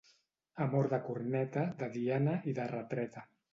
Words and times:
Amor 0.65 0.87
de 0.93 0.99
corneta, 1.09 1.67
de 1.83 1.91
diana 1.99 2.35
i 2.53 2.57
de 2.63 2.69
retreta. 2.75 3.27